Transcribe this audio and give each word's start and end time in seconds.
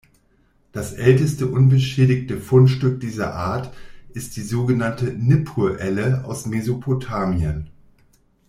Das 0.71 0.93
älteste 0.93 1.45
unbeschädigte 1.45 2.39
Fundstück 2.39 2.99
dieser 3.01 3.35
Art 3.35 3.71
ist 4.13 4.35
die 4.35 4.41
sogenannte 4.41 5.13
Nippur-Elle 5.15 6.25
aus 6.25 6.47
Mesopotamien. 6.47 7.69